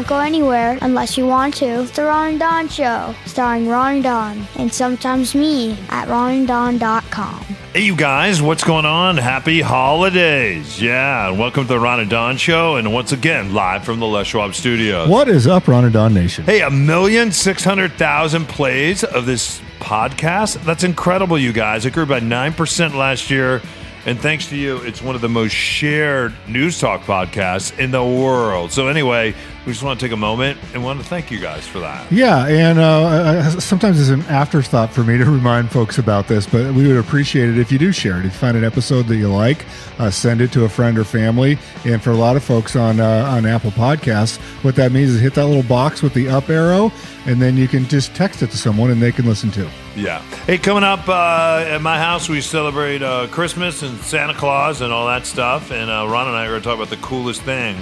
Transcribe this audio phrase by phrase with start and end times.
[0.00, 1.82] Don't go anywhere unless you want to.
[1.82, 7.44] It's the Ron and Don Show, starring Ron and Don, and sometimes me at ronanddon.com.
[7.74, 9.18] Hey, you guys, what's going on?
[9.18, 10.80] Happy holidays.
[10.80, 12.76] Yeah, and welcome to the Ron and Don Show.
[12.76, 15.06] And once again, live from the Les Schwab Studios.
[15.06, 16.44] What is up, Ron and Don Nation?
[16.44, 20.64] Hey, a million six hundred thousand plays of this podcast.
[20.64, 21.84] That's incredible, you guys.
[21.84, 23.60] It grew by 9% last year.
[24.06, 28.02] And thanks to you, it's one of the most shared news talk podcasts in the
[28.02, 28.72] world.
[28.72, 29.34] So, anyway,
[29.66, 32.10] we just want to take a moment and want to thank you guys for that.
[32.10, 36.46] Yeah, and uh, uh, sometimes it's an afterthought for me to remind folks about this,
[36.46, 38.20] but we would appreciate it if you do share it.
[38.20, 39.66] If you find an episode that you like,
[39.98, 41.58] uh, send it to a friend or family.
[41.84, 45.20] And for a lot of folks on uh, on Apple Podcasts, what that means is
[45.20, 46.90] hit that little box with the up arrow,
[47.26, 49.68] and then you can just text it to someone and they can listen to.
[49.94, 50.22] Yeah.
[50.46, 54.92] Hey, coming up uh, at my house, we celebrate uh, Christmas and Santa Claus and
[54.92, 55.70] all that stuff.
[55.70, 57.76] And uh, Ron and I are going to talk about the coolest thing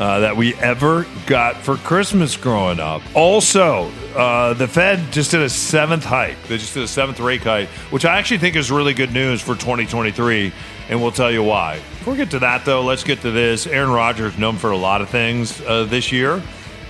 [0.00, 3.02] uh, that we ever got for Christmas growing up.
[3.14, 6.42] Also, uh, the Fed just did a seventh hike.
[6.44, 9.42] They just did a seventh rate hike, which I actually think is really good news
[9.42, 10.52] for 2023.
[10.88, 11.76] And we'll tell you why.
[11.76, 13.66] Before we get to that, though, let's get to this.
[13.66, 16.42] Aaron Rodgers, known for a lot of things uh, this year,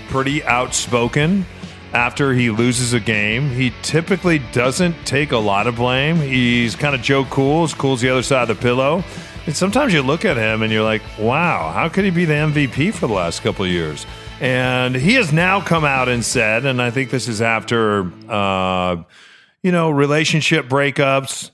[0.09, 1.45] pretty outspoken
[1.93, 3.51] after he loses a game.
[3.51, 6.15] He typically doesn't take a lot of blame.
[6.17, 9.03] He's kind of Joe Cool, as cool as the other side of the pillow.
[9.47, 12.35] And sometimes you look at him and you're like, wow, how could he be the
[12.35, 14.07] MVP for the last couple of years?
[14.41, 19.03] And he has now come out and said, and I think this is after, uh,
[19.63, 21.51] you know, relationship breakups,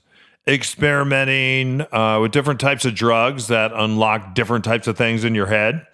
[0.47, 5.47] experimenting uh, with different types of drugs that unlock different types of things in your
[5.47, 5.85] head.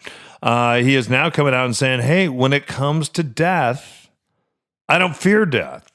[0.41, 4.09] Uh, he is now coming out and saying, hey, when it comes to death,
[4.89, 5.89] I don't fear death.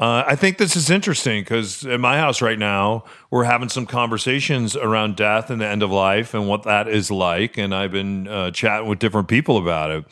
[0.00, 3.84] Uh, I think this is interesting because in my house right now, we're having some
[3.84, 7.58] conversations around death and the end of life and what that is like.
[7.58, 10.04] And I've been uh, chatting with different people about it.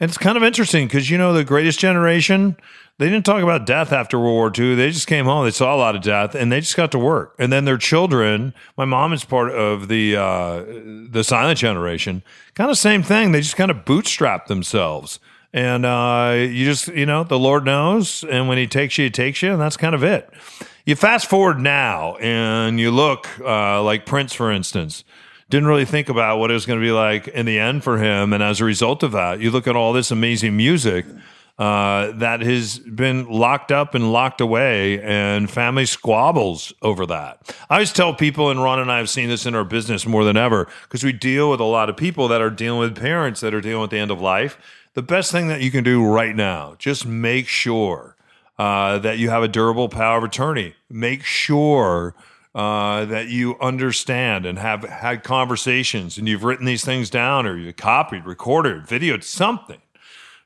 [0.00, 2.56] And it's kind of interesting because, you know, the greatest generation,
[2.98, 4.74] they didn't talk about death after World War II.
[4.74, 6.98] They just came home, they saw a lot of death, and they just got to
[6.98, 7.36] work.
[7.38, 10.64] And then their children, my mom is part of the uh,
[11.10, 13.30] the silent generation, kind of same thing.
[13.30, 15.20] They just kind of bootstrap themselves.
[15.52, 18.24] And uh, you just, you know, the Lord knows.
[18.24, 19.52] And when He takes you, He takes you.
[19.52, 20.30] And that's kind of it.
[20.84, 25.04] You fast forward now and you look uh, like Prince, for instance,
[25.50, 27.98] didn't really think about what it was going to be like in the end for
[27.98, 28.32] him.
[28.32, 31.04] And as a result of that, you look at all this amazing music.
[31.58, 37.52] Uh, that has been locked up and locked away, and family squabbles over that.
[37.68, 40.22] I always tell people, and Ron and I have seen this in our business more
[40.22, 43.40] than ever, because we deal with a lot of people that are dealing with parents
[43.40, 44.56] that are dealing with the end of life
[44.94, 48.16] the best thing that you can do right now, just make sure
[48.58, 50.74] uh, that you have a durable power of attorney.
[50.90, 52.14] Make sure
[52.54, 57.56] uh, that you understand and have had conversations and you've written these things down or
[57.56, 59.80] you've copied, recorded, videoed something.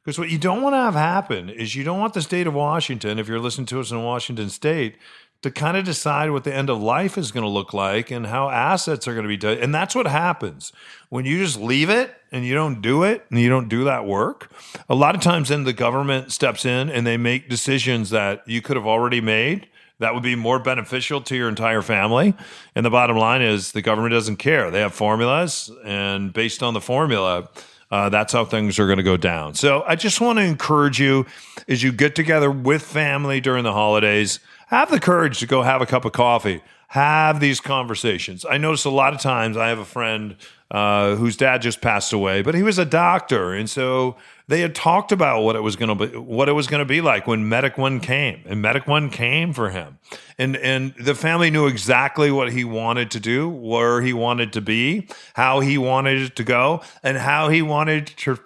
[0.05, 2.55] Because what you don't want to have happen is you don't want the state of
[2.55, 4.97] Washington, if you're listening to us in Washington state,
[5.43, 8.27] to kind of decide what the end of life is going to look like and
[8.27, 9.59] how assets are going to be done.
[9.59, 10.73] And that's what happens
[11.09, 14.07] when you just leave it and you don't do it and you don't do that
[14.07, 14.51] work.
[14.89, 18.63] A lot of times, then the government steps in and they make decisions that you
[18.63, 19.67] could have already made
[20.03, 22.35] that would be more beneficial to your entire family.
[22.75, 24.69] And the bottom line is the government doesn't care.
[24.71, 27.49] They have formulas, and based on the formula,
[27.93, 29.55] uh, that's how things are going to go down.
[29.55, 31.27] So I just want to encourage you
[31.69, 34.41] as you get together with family during the holidays
[34.73, 38.47] have the courage to go have a cup of coffee, have these conversations.
[38.49, 40.35] I notice a lot of times I have a friend
[40.71, 44.17] uh, whose dad just passed away, but he was a doctor, and so
[44.49, 46.87] they had talked about what it was going to be, what it was going to
[46.87, 49.99] be like when Medic One came, and Medic One came for him,
[50.39, 54.63] and and the family knew exactly what he wanted to do, where he wanted to
[54.63, 58.37] be, how he wanted it to go, and how he wanted to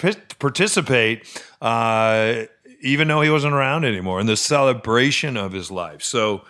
[0.40, 1.24] participate.
[1.62, 2.46] Uh,
[2.80, 6.02] even though he wasn't around anymore, and the celebration of his life.
[6.02, 6.42] So,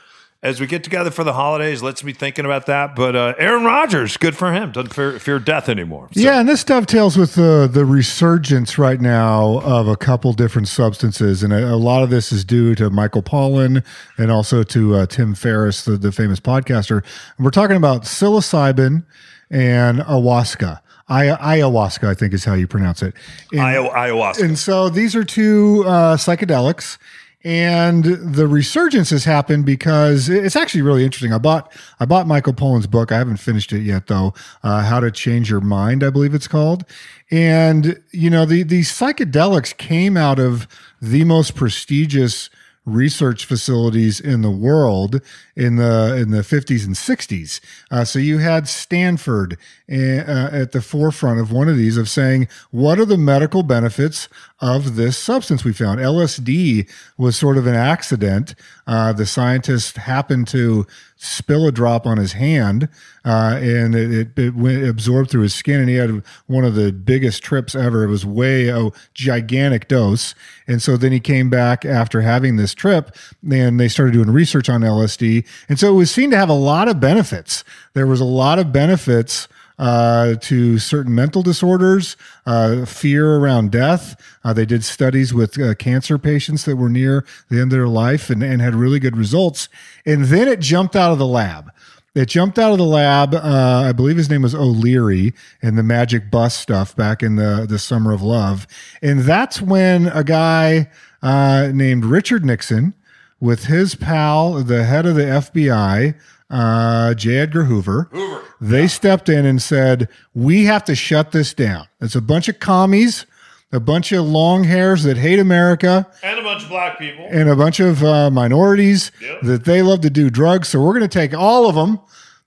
[0.42, 2.94] as we get together for the holidays, let's be thinking about that.
[2.94, 6.08] But uh, Aaron Rodgers, good for him, doesn't fear, fear death anymore.
[6.12, 6.20] So.
[6.20, 11.42] Yeah, and this dovetails with the the resurgence right now of a couple different substances,
[11.42, 13.84] and a, a lot of this is due to Michael Pollan
[14.18, 17.02] and also to uh, Tim Ferriss, the, the famous podcaster.
[17.36, 19.04] And we're talking about psilocybin
[19.50, 20.80] and ayahuasca.
[21.08, 23.14] I, ayahuasca, I think is how you pronounce it.
[23.52, 24.42] And, ayahuasca.
[24.42, 26.98] And so these are two uh, psychedelics,
[27.46, 31.32] And the resurgence has happened because it's actually really interesting.
[31.32, 33.12] I bought I bought Michael Pollan's book.
[33.12, 34.34] I haven't finished it yet though.
[34.64, 36.84] Uh, How to Change Your Mind, I believe it's called.
[37.30, 40.66] And you know, the these psychedelics came out of
[41.00, 42.50] the most prestigious
[42.86, 45.20] research facilities in the world
[45.56, 47.60] in the in the 50s and 60s.
[47.90, 49.58] Uh, so you had Stanford
[49.90, 54.28] uh, at the forefront of one of these of saying, what are the medical benefits
[54.60, 55.98] of this substance we found?
[56.00, 56.88] LSD
[57.18, 58.54] was sort of an accident.
[58.86, 60.86] Uh, the scientist happened to
[61.16, 62.88] spill a drop on his hand,
[63.24, 66.74] uh, and it, it, it went absorbed through his skin, and he had one of
[66.74, 68.04] the biggest trips ever.
[68.04, 70.34] It was way a gigantic dose,
[70.68, 73.16] and so then he came back after having this trip,
[73.50, 76.54] and they started doing research on LSD, and so it was seen to have a
[76.54, 77.64] lot of benefits.
[77.94, 84.20] There was a lot of benefits uh, to certain mental disorders, uh, fear around death.
[84.44, 87.88] Uh, they did studies with uh, cancer patients that were near the end of their
[87.88, 89.68] life and, and had really good results.
[90.04, 91.70] And then it jumped out of the lab.
[92.14, 93.34] It jumped out of the lab.
[93.34, 97.66] Uh, I believe his name was O'Leary and the magic bus stuff back in the,
[97.68, 98.66] the summer of love.
[99.02, 100.88] And that's when a guy
[101.22, 102.94] uh, named Richard Nixon,
[103.40, 106.14] with his pal, the head of the FBI,
[106.48, 107.36] uh, J.
[107.36, 108.25] Edgar Hoover, Hoover.
[108.60, 111.86] They stepped in and said, We have to shut this down.
[112.00, 113.26] It's a bunch of commies,
[113.72, 117.26] a bunch of long hairs that hate America, And a bunch of black people.
[117.30, 119.40] and a bunch of uh, minorities Yep.
[119.42, 120.68] that they love to do drugs.
[120.68, 122.00] So we're going to take all of them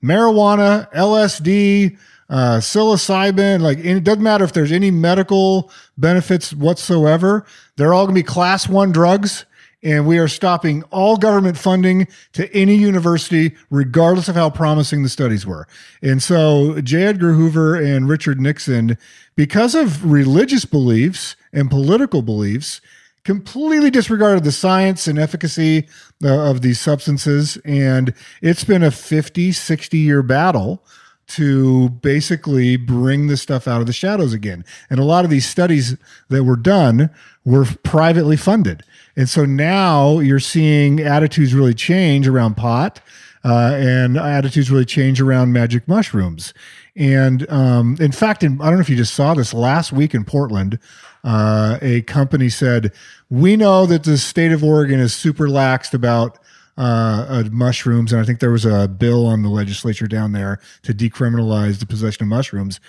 [0.04, 1.98] marijuana, LSD,
[2.30, 3.60] uh, psilocybin.
[3.62, 7.46] Like, it doesn't matter if there's any medical benefits whatsoever.
[7.76, 9.46] They're all going to be class one drugs.
[9.82, 15.10] And we are stopping all government funding to any university, regardless of how promising the
[15.10, 15.68] studies were.
[16.02, 17.04] And so J.
[17.04, 18.98] Edgar Hoover and Richard Nixon,
[19.36, 22.82] because of religious beliefs and political beliefs,
[23.24, 25.88] completely disregarded the science and efficacy
[26.24, 27.58] uh, of these substances.
[27.64, 30.84] And it's been a 50, 60 year battle
[31.28, 34.66] to basically bring this stuff out of the shadows again.
[34.90, 35.96] And a lot of these studies
[36.30, 37.12] that were done
[37.46, 38.84] were privately funded.
[39.20, 43.02] And so now you're seeing attitudes really change around pot.
[43.44, 46.54] Uh, and attitudes really change around magic mushrooms.
[46.96, 50.14] And um, in fact, in, I don't know if you just saw this last week
[50.14, 50.80] in Portland,
[51.26, 52.94] uh, a company said,
[53.30, 56.38] We know that the state of Oregon is super laxed about
[56.78, 58.14] uh, uh, mushrooms.
[58.14, 61.86] And I think there was a bill on the legislature down there to decriminalize the
[61.86, 62.80] possession of mushrooms.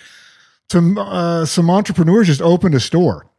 [0.69, 3.30] Some, uh, some entrepreneurs just opened a store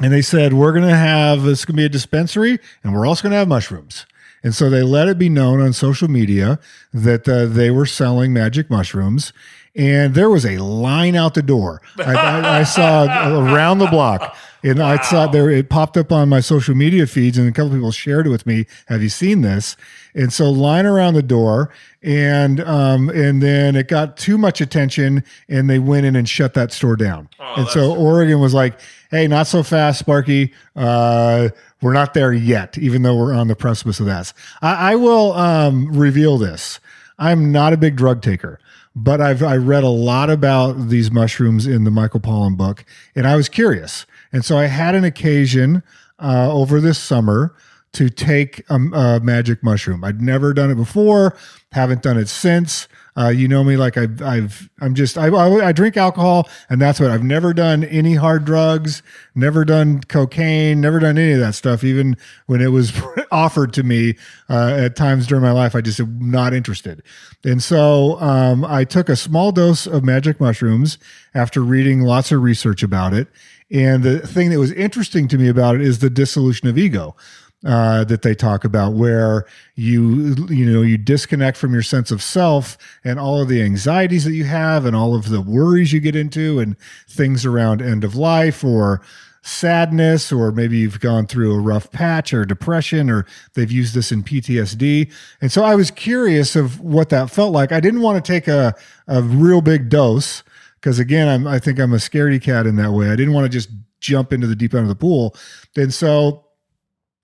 [0.00, 3.06] and they said, We're going to have this going to be a dispensary and we're
[3.06, 4.06] also going to have mushrooms.
[4.42, 6.58] And so they let it be known on social media
[6.94, 9.32] that uh, they were selling magic mushrooms.
[9.76, 11.80] And there was a line out the door.
[11.98, 13.04] I, I, I saw
[13.54, 14.36] around the block.
[14.62, 17.70] And I saw there, it popped up on my social media feeds, and a couple
[17.70, 18.66] people shared it with me.
[18.88, 19.74] Have you seen this?
[20.14, 21.70] And so, line around the door,
[22.02, 26.52] and um, and then it got too much attention, and they went in and shut
[26.54, 27.30] that store down.
[27.56, 28.78] and so, Oregon was like,
[29.10, 30.52] "Hey, not so fast, Sparky.
[30.74, 31.50] Uh,
[31.82, 35.32] we're not there yet, even though we're on the precipice of that." I, I will
[35.32, 36.80] um, reveal this.
[37.18, 38.58] I'm not a big drug taker
[38.94, 42.84] but I've I read a lot about these mushrooms in the Michael Pollan book,
[43.14, 45.82] and I was curious, and so I had an occasion
[46.18, 47.54] uh, over this summer
[47.92, 50.04] to take a, a magic mushroom.
[50.04, 51.36] I'd never done it before,
[51.72, 52.88] haven't done it since.
[53.16, 56.80] Uh, you know me, like I've, I've, I'm just, I, I, I drink alcohol, and
[56.80, 59.02] that's what I've never done any hard drugs,
[59.34, 61.82] never done cocaine, never done any of that stuff.
[61.82, 62.16] Even
[62.46, 62.92] when it was
[63.32, 64.16] offered to me
[64.48, 67.02] uh, at times during my life, I just am not interested.
[67.44, 70.96] And so um, I took a small dose of magic mushrooms
[71.34, 73.28] after reading lots of research about it.
[73.72, 77.16] And the thing that was interesting to me about it is the dissolution of ego
[77.64, 82.22] uh, that they talk about, where you you know you disconnect from your sense of
[82.22, 86.00] self and all of the anxieties that you have and all of the worries you
[86.00, 86.76] get into and
[87.08, 89.02] things around end of life or
[89.42, 94.12] sadness or maybe you've gone through a rough patch or depression or they've used this
[94.12, 95.10] in PTSD.
[95.40, 97.72] And so I was curious of what that felt like.
[97.72, 98.74] I didn't want to take a,
[99.06, 100.42] a real big dose
[100.74, 103.10] because again, I'm, I think I'm a scaredy cat in that way.
[103.10, 105.34] I didn't want to just jump into the deep end of the pool.
[105.76, 106.44] And so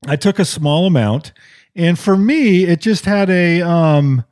[0.06, 1.32] I took a small amount
[1.74, 4.24] and for me, it just had a, um,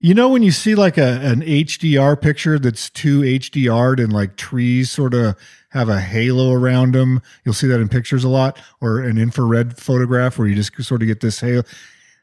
[0.00, 4.36] you know, when you see like a, an HDR picture that's too HDR'd and like
[4.36, 5.36] trees sort of
[5.70, 9.78] have a halo around them, you'll see that in pictures a lot, or an infrared
[9.78, 11.62] photograph where you just sort of get this halo.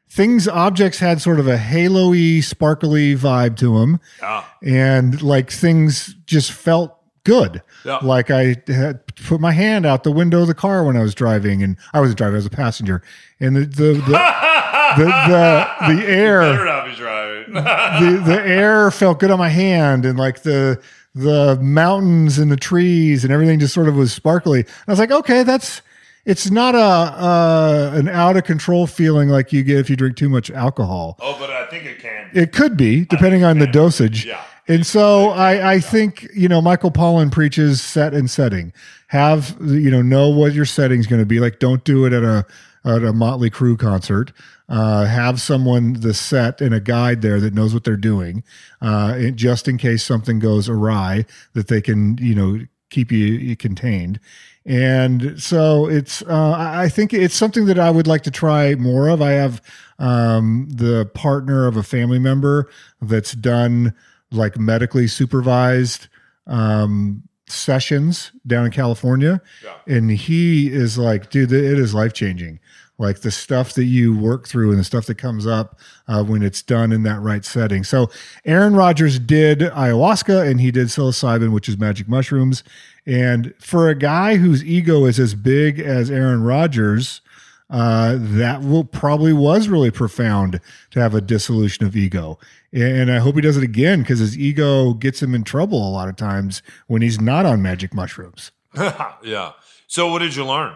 [0.09, 4.43] Things, objects had sort of a halo-y, sparkly vibe to them Yeah.
[4.61, 7.61] and like things just felt good.
[7.85, 7.97] Yeah.
[7.97, 11.13] Like I had put my hand out the window of the car when I was
[11.15, 13.01] driving, and I wasn't driving; I was a passenger,
[13.39, 13.93] and the the the,
[14.97, 17.53] the, the, the air Better not be driving.
[17.53, 20.81] the the air felt good on my hand and like the
[21.15, 24.61] the mountains and the trees and everything just sort of was sparkly.
[24.61, 25.81] And I was like, okay, that's
[26.25, 30.17] it's not a uh, an out of control feeling like you get if you drink
[30.17, 31.17] too much alcohol.
[31.19, 32.29] oh, but I think it can.
[32.33, 34.25] It could be depending on the dosage.
[34.25, 34.43] Yeah.
[34.67, 38.71] And so I, I think, you know, Michael Pollan preaches set and setting.
[39.07, 41.39] Have, you know, know what your setting's going to be.
[41.39, 42.45] Like, don't do it at a,
[42.85, 44.31] at a Motley Crue concert.
[44.69, 48.43] Uh, have someone, the set and a guide there that knows what they're doing,
[48.81, 54.19] uh, just in case something goes awry, that they can, you know, keep you contained.
[54.65, 58.75] And so it's, uh, I I think it's something that I would like to try
[58.75, 59.21] more of.
[59.21, 59.61] I have
[59.99, 62.69] um, the partner of a family member
[63.01, 63.93] that's done
[64.33, 66.07] like medically supervised
[66.47, 69.41] um, sessions down in California.
[69.87, 72.59] And he is like, dude, it is life changing.
[72.99, 76.43] Like the stuff that you work through and the stuff that comes up uh, when
[76.43, 77.83] it's done in that right setting.
[77.83, 78.09] So,
[78.45, 82.63] Aaron Rodgers did ayahuasca and he did psilocybin, which is magic mushrooms.
[83.05, 87.21] And for a guy whose ego is as big as Aaron Rodgers,
[87.69, 90.61] uh, that will probably was really profound
[90.91, 92.37] to have a dissolution of ego.
[92.73, 95.91] And I hope he does it again because his ego gets him in trouble a
[95.91, 98.51] lot of times when he's not on magic mushrooms.
[98.75, 99.51] yeah.
[99.85, 100.73] So, what did you learn?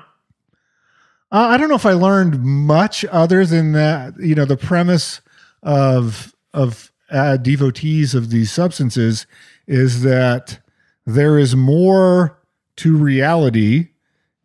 [1.32, 4.13] Uh, I don't know if I learned much other than that.
[4.20, 5.22] You know, the premise
[5.63, 9.25] of of uh, devotees of these substances
[9.66, 10.60] is that
[11.06, 12.39] there is more
[12.77, 13.89] to reality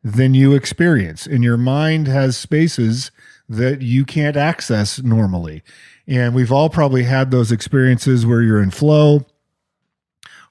[0.03, 3.11] than you experience, and your mind has spaces
[3.49, 5.63] that you can't access normally.
[6.07, 9.25] And we've all probably had those experiences where you're in flow,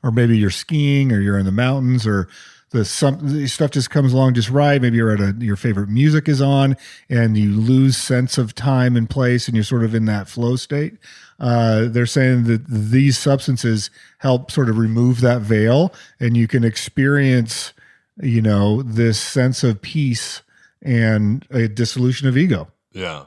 [0.03, 2.27] or maybe you're skiing, or you're in the mountains, or
[2.71, 4.81] the some stuff just comes along just right.
[4.81, 6.77] Maybe you're at a your favorite music is on,
[7.09, 10.55] and you lose sense of time and place, and you're sort of in that flow
[10.55, 10.93] state.
[11.39, 13.89] Uh, they're saying that these substances
[14.19, 17.73] help sort of remove that veil, and you can experience,
[18.21, 20.41] you know, this sense of peace
[20.81, 22.69] and a dissolution of ego.
[22.93, 23.25] Yeah.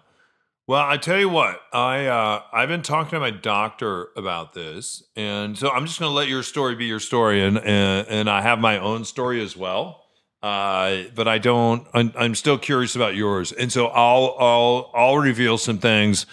[0.67, 5.03] Well, I tell you what, I uh, I've been talking to my doctor about this,
[5.15, 8.31] and so I'm just going to let your story be your story, and and, and
[8.31, 10.01] I have my own story as well.
[10.43, 11.87] Uh, but I don't.
[11.93, 16.25] I'm, I'm still curious about yours, and so I'll I'll I'll reveal some things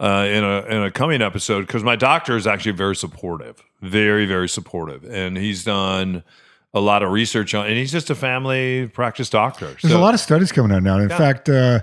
[0.00, 4.26] uh, in a in a coming episode because my doctor is actually very supportive, very
[4.26, 6.24] very supportive, and he's done
[6.74, 9.66] a lot of research on, and he's just a family practice doctor.
[9.66, 10.98] There's So- a lot of studies coming out now.
[10.98, 11.16] In Yeah.
[11.18, 11.80] fact, uh,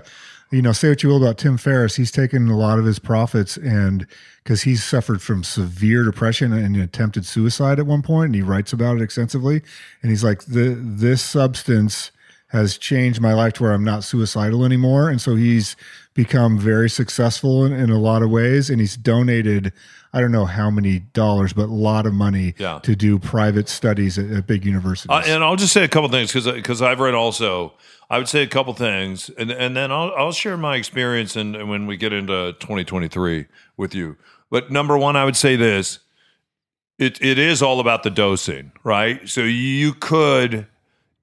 [0.54, 3.00] you know, say what you will about Tim Ferriss, he's taken a lot of his
[3.00, 4.06] profits and
[4.42, 8.72] because he's suffered from severe depression and attempted suicide at one point, and he writes
[8.72, 9.62] about it extensively.
[10.00, 12.12] And he's like, the this substance
[12.54, 15.10] has changed my life to where I'm not suicidal anymore.
[15.10, 15.76] And so he's
[16.14, 18.70] become very successful in, in a lot of ways.
[18.70, 19.72] And he's donated,
[20.12, 22.78] I don't know how many dollars, but a lot of money Yeah.
[22.84, 25.10] to do private studies at, at big universities.
[25.10, 27.74] Uh, and I'll just say a couple things because because I've read also.
[28.10, 31.56] I would say a couple things, and and then I'll I'll share my experience and,
[31.56, 33.46] and when we get into 2023
[33.78, 34.16] with you.
[34.50, 36.00] But number one, I would say this:
[36.98, 39.26] it it is all about the dosing, right?
[39.28, 40.66] So you could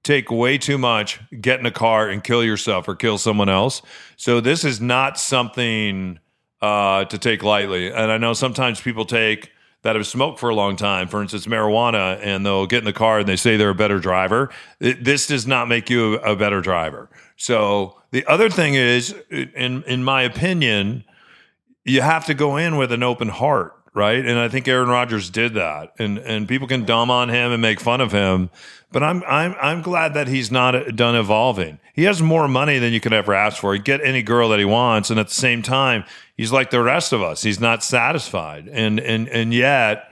[0.02, 3.82] take way too much, get in a car and kill yourself or kill someone else.
[4.16, 6.18] So this is not something
[6.60, 7.88] uh, to take lightly.
[7.92, 9.50] And I know sometimes people take
[9.82, 12.92] that have smoked for a long time, for instance, marijuana, and they'll get in the
[12.92, 14.50] car and they say they're a better driver.
[14.78, 17.08] It- this does not make you a, a better driver.
[17.36, 21.04] So the other thing is, in in my opinion,
[21.84, 24.24] you have to go in with an open heart, right?
[24.24, 25.92] And I think Aaron Rodgers did that.
[25.98, 28.50] And and people can dumb on him and make fun of him,
[28.92, 31.78] but I'm I'm I'm glad that he's not uh, done evolving.
[31.94, 33.74] He has more money than you could ever ask for.
[33.74, 36.04] He get any girl that he wants, and at the same time,
[36.36, 37.42] he's like the rest of us.
[37.42, 40.08] He's not satisfied, and and and yet.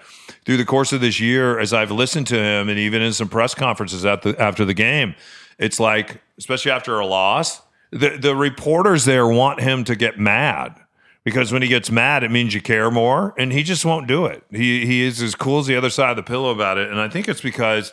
[0.46, 3.28] Through the course of this year, as I've listened to him, and even in some
[3.28, 5.14] press conferences at the, after the game,
[5.58, 7.60] it's like, especially after a loss,
[7.90, 10.80] the, the reporters there want him to get mad
[11.24, 14.26] because when he gets mad, it means you care more, and he just won't do
[14.26, 14.42] it.
[14.50, 17.00] He he is as cool as the other side of the pillow about it, and
[17.00, 17.92] I think it's because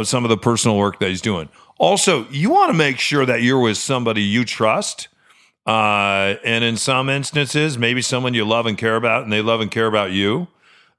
[0.00, 1.48] of some of the personal work that he's doing.
[1.78, 5.08] Also, you want to make sure that you're with somebody you trust,
[5.66, 9.60] uh, and in some instances, maybe someone you love and care about, and they love
[9.60, 10.48] and care about you.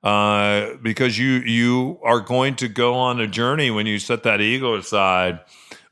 [0.03, 4.41] Uh, because you you are going to go on a journey when you set that
[4.41, 5.39] ego aside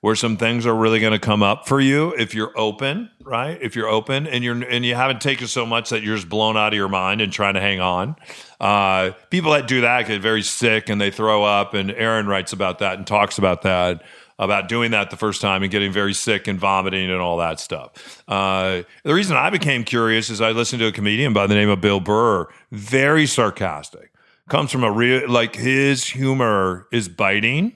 [0.01, 3.57] where some things are really going to come up for you if you're open, right?
[3.61, 6.55] If you're open and you're and you haven't taken so much that you're just blown
[6.55, 8.15] out of your mind and trying to hang on.
[8.59, 11.73] Uh, people that do that get very sick and they throw up.
[11.73, 14.03] And Aaron writes about that and talks about that
[14.39, 17.59] about doing that the first time and getting very sick and vomiting and all that
[17.59, 18.23] stuff.
[18.25, 21.67] Uh, the reason I became curious is I listened to a comedian by the name
[21.67, 24.13] of Bill Burr, very sarcastic.
[24.47, 27.75] Comes from a real like his humor is biting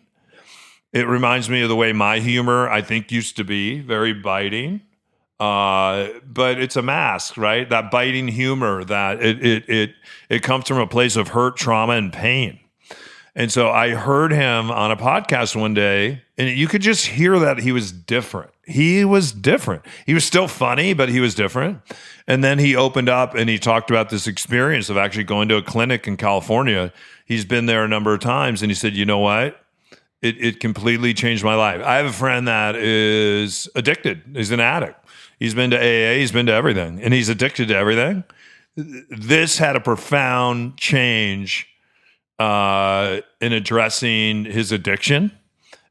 [0.93, 4.81] it reminds me of the way my humor, I think, used to be very biting.
[5.39, 7.67] Uh, but it's a mask, right?
[7.67, 9.95] That biting humor that it, it it
[10.29, 12.59] it comes from a place of hurt, trauma, and pain.
[13.35, 17.39] And so I heard him on a podcast one day, and you could just hear
[17.39, 18.51] that he was different.
[18.65, 19.83] He was different.
[20.05, 21.81] He was still funny, but he was different.
[22.27, 25.57] And then he opened up and he talked about this experience of actually going to
[25.57, 26.93] a clinic in California.
[27.25, 29.62] He's been there a number of times, and he said, "You know what?
[30.23, 31.81] It, it completely changed my life.
[31.83, 34.21] I have a friend that is addicted.
[34.33, 34.97] He's an addict.
[35.37, 38.23] He's been to AA, he's been to everything, and he's addicted to everything.
[38.75, 41.67] This had a profound change
[42.39, 45.31] uh, in addressing his addiction.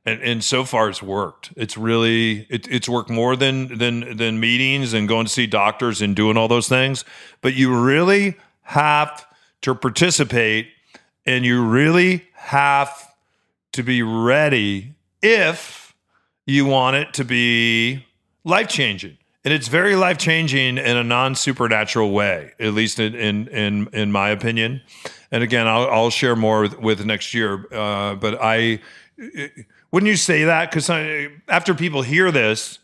[0.04, 1.52] And, and so far it's worked.
[1.56, 6.02] It's really it, it's worked more than than than meetings and going to see doctors
[6.02, 7.04] and doing all those things.
[7.40, 9.24] But you really have
[9.60, 10.68] to participate,
[11.24, 13.11] and you really have
[13.72, 15.94] to be ready if
[16.46, 18.04] you want it to be
[18.44, 19.16] life changing.
[19.44, 23.88] And it's very life changing in a non supernatural way, at least in, in, in
[23.92, 24.80] in my opinion.
[25.32, 27.66] And again, I'll, I'll share more with, with next year.
[27.72, 28.80] Uh, but I
[29.90, 30.88] wouldn't you say that because
[31.48, 32.78] after people hear this,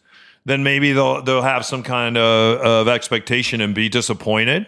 [0.47, 4.67] then maybe they'll they'll have some kind of, of expectation and be disappointed.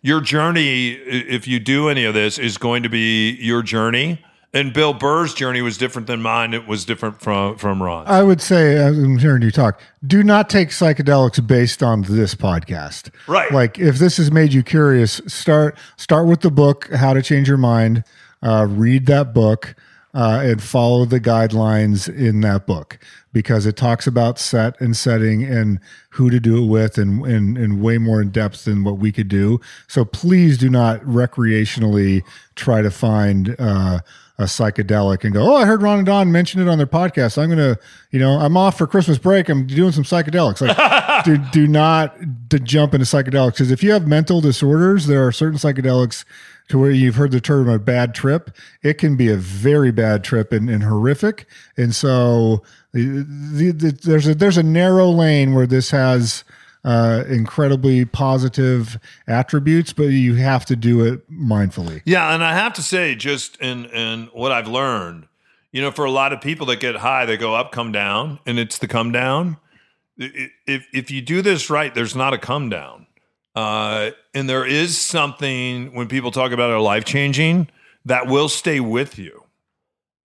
[0.00, 4.72] Your journey, if you do any of this, is going to be your journey and
[4.72, 6.54] Bill Burr's journey was different than mine.
[6.54, 8.06] It was different from from Ron.
[8.06, 12.34] I would say, as I'm hearing you talk, do not take psychedelics based on this
[12.34, 13.10] podcast.
[13.26, 13.50] Right.
[13.52, 17.48] Like if this has made you curious, start start with the book How to Change
[17.48, 18.04] Your Mind.
[18.42, 19.74] Uh, read that book
[20.14, 22.98] uh, and follow the guidelines in that book
[23.34, 25.78] because it talks about set and setting and
[26.10, 29.12] who to do it with and, and, and way more in depth than what we
[29.12, 29.60] could do.
[29.88, 32.22] So please do not recreationally
[32.54, 33.54] try to find.
[33.58, 34.00] Uh,
[34.38, 37.38] a psychedelic and go, oh, I heard Ron and Don mention it on their podcast.
[37.42, 37.78] I'm gonna,
[38.10, 39.48] you know, I'm off for Christmas break.
[39.48, 40.60] I'm doing some psychedelics.
[40.60, 42.16] Like, do do not
[42.50, 46.24] to jump into psychedelics because if you have mental disorders, there are certain psychedelics
[46.68, 48.50] to where you've heard the term a bad trip.
[48.82, 51.46] It can be a very bad trip and, and horrific.
[51.76, 56.44] And so the, the, the, there's a there's a narrow lane where this has
[56.86, 58.96] uh, incredibly positive
[59.26, 62.00] attributes, but you have to do it mindfully.
[62.04, 65.26] Yeah, and I have to say, just in in what I've learned,
[65.72, 68.38] you know, for a lot of people that get high, they go up, come down,
[68.46, 69.56] and it's the come down.
[70.16, 73.08] If if you do this right, there's not a come down,
[73.56, 77.68] uh, and there is something when people talk about a life changing
[78.04, 79.42] that will stay with you.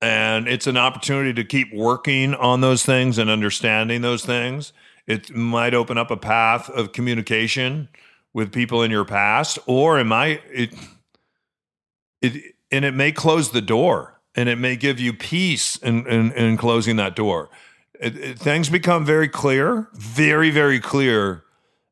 [0.02, 4.74] And it's an opportunity to keep working on those things and understanding those things
[5.06, 7.88] it might open up a path of communication
[8.32, 10.74] with people in your past, or it might it
[12.20, 16.32] it and it may close the door and it may give you peace in, in,
[16.32, 17.50] in closing that door.
[18.00, 21.44] It, it, things become very clear, very, very clear.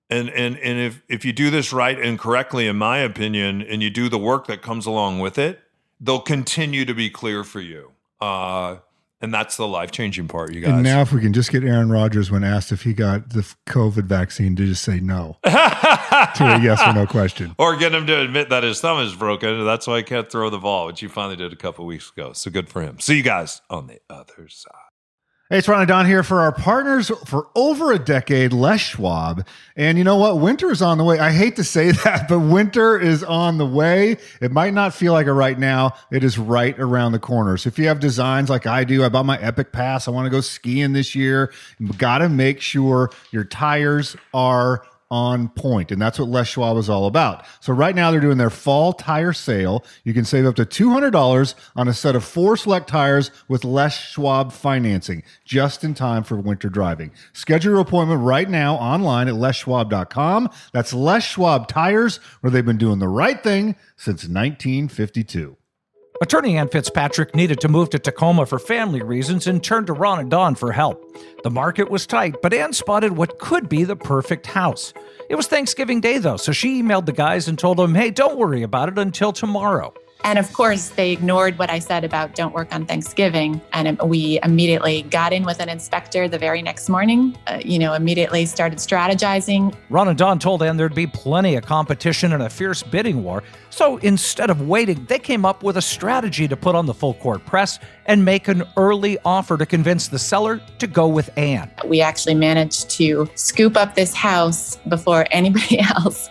[0.09, 3.83] And, and, and if, if you do this right and correctly, in my opinion, and
[3.83, 5.61] you do the work that comes along with it,
[6.01, 7.91] they'll continue to be clear for you.
[8.21, 8.77] Uh,
[9.21, 10.73] and that's the life changing part, you guys.
[10.73, 13.47] And now, if we can just get Aaron Rodgers, when asked if he got the
[13.67, 18.07] COVID vaccine, to just say no to a yes or no question, or get him
[18.07, 19.65] to admit that his thumb is broken.
[19.65, 22.33] That's why he can't throw the ball, which he finally did a couple weeks ago.
[22.33, 23.01] So good for him.
[23.01, 24.73] See you guys on the other side.
[25.51, 29.47] Hey, it's Ron and Don here for our partners for over a decade, Les Schwab.
[29.77, 30.41] And you know what?
[30.41, 31.19] Winter is on the way.
[31.19, 34.19] I hate to say that, but winter is on the way.
[34.43, 35.95] It might not feel like it right now.
[36.13, 37.57] It is right around the corner.
[37.57, 40.07] So if you have designs like I do, I bought my Epic Pass.
[40.07, 41.51] I want to go skiing this year.
[41.79, 45.91] You got to make sure your tires are on point.
[45.91, 47.45] And that's what Les Schwab is all about.
[47.61, 49.85] So right now they're doing their fall tire sale.
[50.05, 53.97] You can save up to $200 on a set of four select tires with Les
[53.97, 57.13] Schwab financing just in time for winter driving.
[57.33, 60.51] Schedule your appointment right now online at leschwab.com.
[60.73, 65.58] That's Les Schwab tires where they've been doing the right thing since 1952.
[66.21, 70.19] Attorney Ann Fitzpatrick needed to move to Tacoma for family reasons and turned to Ron
[70.19, 71.17] and Don for help.
[71.45, 74.93] The market was tight, but Ann spotted what could be the perfect house.
[75.29, 78.37] It was Thanksgiving Day, though, so she emailed the guys and told them, hey, don't
[78.37, 79.95] worry about it until tomorrow.
[80.25, 83.61] And of course, they ignored what I said about don't work on Thanksgiving.
[83.73, 87.95] And we immediately got in with an inspector the very next morning, uh, you know,
[87.95, 89.75] immediately started strategizing.
[89.91, 93.43] Ron and Don told Ann there'd be plenty of competition and a fierce bidding war.
[93.71, 97.15] So instead of waiting, they came up with a strategy to put on the full
[97.15, 101.71] court press and make an early offer to convince the seller to go with Ann.
[101.87, 106.29] We actually managed to scoop up this house before anybody else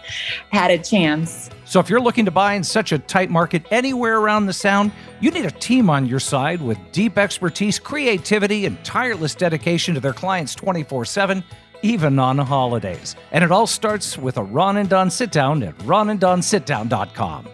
[0.52, 1.50] had a chance.
[1.68, 4.94] So if you're looking to buy in such a tight market anywhere around the Sound,
[5.20, 10.00] you need a team on your side with deep expertise, creativity, and tireless dedication to
[10.00, 11.44] their clients 24 7,
[11.82, 13.18] even on holidays.
[13.34, 17.50] And it all starts with a Ron and Don sit down at ronanddonsitdown.com.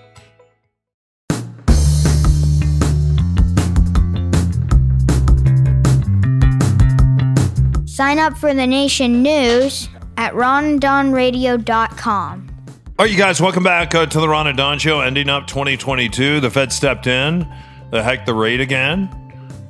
[7.88, 12.53] Sign up for the Nation News at ronanddonradio.com.
[13.00, 15.48] All right, you guys, welcome back uh, to the Ron and Don Show, ending up
[15.48, 16.40] 2022.
[16.40, 17.52] The Fed stepped in,
[17.90, 19.10] the heck the rate again.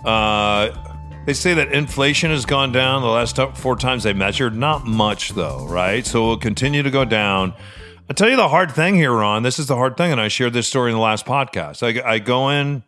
[0.03, 0.69] Uh,
[1.25, 4.57] they say that inflation has gone down the last four times they measured.
[4.57, 6.05] Not much, though, right?
[6.05, 7.53] So we'll continue to go down.
[8.09, 9.41] I'll tell you the hard thing here, Ron.
[9.41, 11.81] This is the hard thing, and I shared this story in the last podcast.
[11.81, 12.83] I, I go in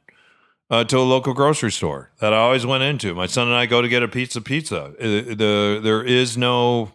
[0.70, 3.16] uh, to a local grocery store that I always went into.
[3.16, 4.42] My son and I go to get a pizza.
[4.42, 4.84] Pizza.
[5.00, 6.92] Uh, the there is no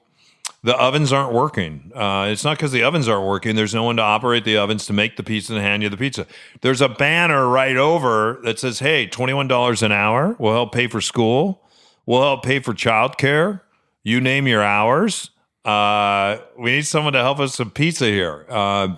[0.63, 1.91] the ovens aren't working.
[1.95, 3.57] Uh, it's not because the ovens aren't working.
[3.57, 5.97] There's no one to operate the ovens to make the pizza and hand you the
[5.97, 6.27] pizza.
[6.61, 10.73] There's a banner right over that says, "Hey, twenty one dollars an hour We'll help
[10.73, 11.63] pay for school.
[12.05, 13.63] We'll help pay for childcare.
[14.03, 15.31] You name your hours.
[15.65, 18.97] Uh, we need someone to help us some pizza here." Uh,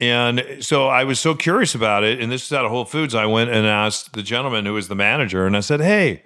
[0.00, 2.20] and so I was so curious about it.
[2.20, 3.14] And this is out of Whole Foods.
[3.14, 6.22] I went and asked the gentleman who was the manager, and I said, "Hey,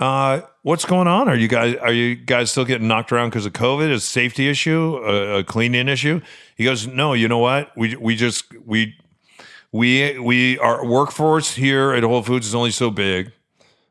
[0.00, 1.28] uh, what's going on?
[1.28, 3.90] Are you guys are you guys still getting knocked around because of COVID?
[3.90, 6.20] Is safety issue, a, a cleaning issue?"
[6.56, 7.12] He goes, "No.
[7.12, 7.70] You know what?
[7.76, 8.96] We we just we
[9.72, 13.32] we we our workforce here at Whole Foods is only so big.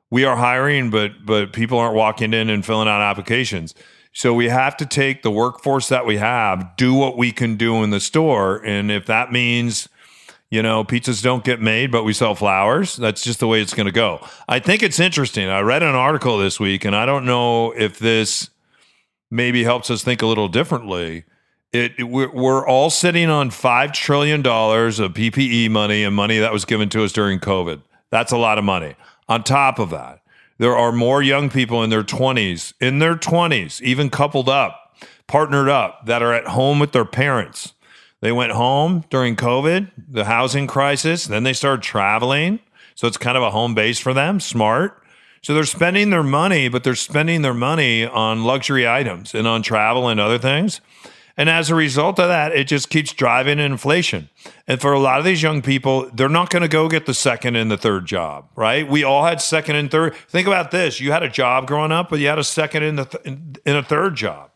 [0.09, 3.75] We are hiring, but but people aren't walking in and filling out applications."
[4.11, 7.83] So we have to take the workforce that we have, do what we can do
[7.83, 8.57] in the store.
[8.65, 9.87] And if that means,
[10.51, 13.73] you know, pizzas don't get made, but we sell flowers, that's just the way it's
[13.73, 14.25] going to go.
[14.47, 15.47] I think it's interesting.
[15.47, 18.49] I read an article this week, and I don't know if this
[19.29, 21.25] maybe helps us think a little differently.
[21.71, 26.51] It, it we're, we're all sitting on $5 trillion of PPP money and money that
[26.51, 27.81] was given to us during COVID.
[28.09, 28.95] That's a lot of money.
[29.27, 30.23] On top of that,
[30.57, 34.95] there are more young people in their 20s, in their 20s, even coupled up,
[35.27, 37.73] partnered up, that are at home with their parents.
[38.21, 42.59] They went home during COVID, the housing crisis, then they started traveling.
[42.95, 45.01] So it's kind of a home base for them, smart.
[45.41, 49.61] So they're spending their money, but they're spending their money on luxury items and on
[49.61, 50.81] travel and other things.
[51.37, 54.27] And as a result of that, it just keeps driving inflation.
[54.67, 57.13] And for a lot of these young people, they're not going to go get the
[57.13, 58.85] second and the third job, right?
[58.85, 60.13] We all had second and third.
[60.27, 63.09] Think about this: you had a job growing up, but you had a second and
[63.09, 64.51] th- in a third job.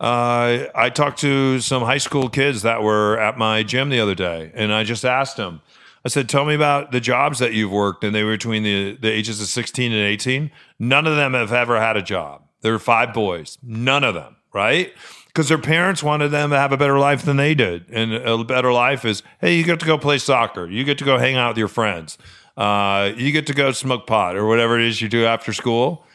[0.00, 4.14] Uh, I talked to some high school kids that were at my gym the other
[4.14, 5.60] day, and I just asked them.
[6.04, 8.96] I said, "Tell me about the jobs that you've worked." And they were between the,
[8.96, 10.50] the ages of 16 and 18.
[10.78, 12.42] None of them have ever had a job.
[12.60, 13.58] There were five boys.
[13.62, 14.92] None of them, right?
[15.34, 17.90] because their parents wanted them to have a better life than they did.
[17.90, 21.04] And a better life is, hey, you get to go play soccer, you get to
[21.04, 22.16] go hang out with your friends,
[22.56, 26.06] uh, you get to go smoke pot or whatever it is you do after school.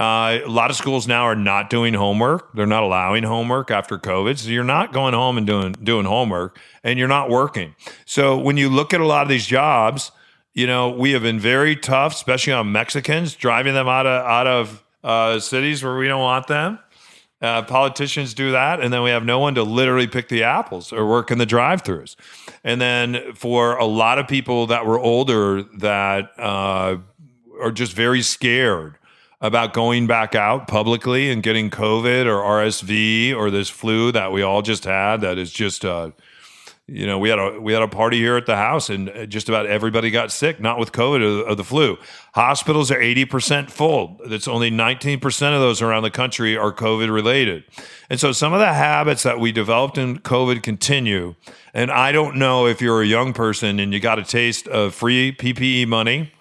[0.00, 2.54] Uh, a lot of schools now are not doing homework.
[2.54, 4.38] They're not allowing homework after COVID.
[4.38, 7.74] So you're not going home and doing doing homework, and you're not working.
[8.06, 10.10] So when you look at a lot of these jobs,
[10.54, 14.46] you know we have been very tough, especially on Mexicans, driving them out of out
[14.46, 16.78] of uh, cities where we don't want them.
[17.42, 20.94] Uh, politicians do that, and then we have no one to literally pick the apples
[20.94, 22.14] or work in the drive-throughs.
[22.64, 26.98] And then for a lot of people that were older that uh,
[27.62, 28.98] are just very scared
[29.40, 34.42] about going back out publicly and getting COVID or RSV or this flu that we
[34.42, 35.84] all just had, that is just.
[35.84, 36.10] Uh,
[36.92, 39.48] you know, we had a we had a party here at the house, and just
[39.48, 41.96] about everybody got sick, not with COVID or, the flu.
[42.34, 44.20] Hospitals are eighty percent full.
[44.26, 47.62] That's only nineteen percent of those around the country are COVID related,
[48.08, 51.36] and so some of the habits that we developed in COVID continue.
[51.72, 54.92] And I don't know if you're a young person and you got a taste of
[54.92, 56.32] free PPP money,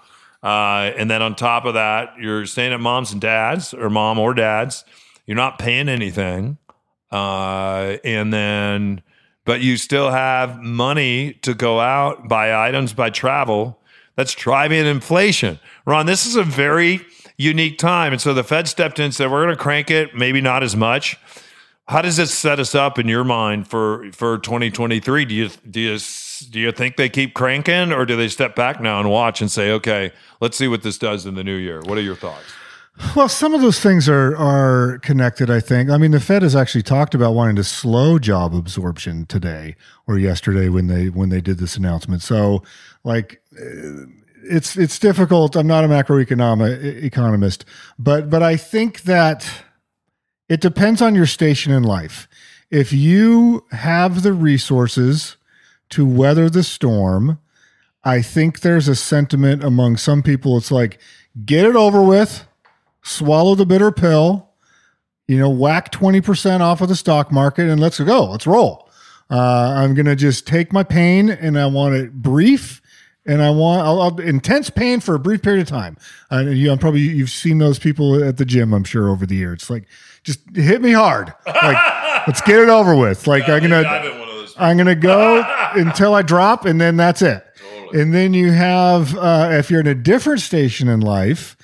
[0.43, 4.19] uh, and then on top of that, you're staying at mom's and dad's or mom
[4.19, 4.85] or dad's.
[5.25, 6.57] You're not paying anything,
[7.11, 9.01] uh, and then
[9.45, 13.79] but you still have money to go out, buy items, buy travel.
[14.15, 15.59] That's driving inflation.
[15.85, 17.01] Ron, this is a very
[17.37, 18.11] unique time.
[18.11, 20.61] And so the Fed stepped in and said, we're going to crank it, maybe not
[20.61, 21.17] as much.
[21.89, 25.25] How does this set us up in your mind for for 2023?
[25.25, 25.97] Do you do you
[26.51, 29.49] do you think they keep cranking, or do they step back now and watch and
[29.49, 31.81] say, okay, let's see what this does in the new year?
[31.81, 32.45] What are your thoughts?
[33.15, 35.49] Well, some of those things are are connected.
[35.49, 35.89] I think.
[35.89, 39.75] I mean, the Fed has actually talked about wanting to slow job absorption today
[40.05, 42.21] or yesterday when they when they did this announcement.
[42.21, 42.61] So,
[43.03, 44.05] like, uh,
[44.43, 45.55] it's it's difficult.
[45.55, 47.65] I'm not a macroeconomic economist,
[47.97, 49.63] but but I think that
[50.49, 52.27] it depends on your station in life.
[52.71, 55.37] If you have the resources
[55.91, 57.39] to weather the storm,
[58.03, 60.57] I think there's a sentiment among some people.
[60.57, 60.99] It's like
[61.45, 62.45] get it over with
[63.01, 64.49] swallow the bitter pill,
[65.27, 68.25] you know, whack 20% off of the stock market and let's go.
[68.25, 68.89] Let's roll.
[69.29, 72.81] Uh, I'm going to just take my pain and I want it brief
[73.29, 75.97] and I want I'll, I'll, intense pain for a brief period of time.
[76.31, 78.73] Uh, you, I'm probably you've seen those people at the gym.
[78.73, 79.61] I'm sure over the years.
[79.61, 79.85] It's like
[80.23, 81.33] just hit me hard.
[81.45, 83.27] Like let's get it over with.
[83.27, 85.43] Like yeah, I'm gonna I'm gonna go
[85.75, 87.45] until I drop, and then that's it.
[87.57, 88.01] Totally.
[88.01, 91.55] And then you have uh, if you're in a different station in life,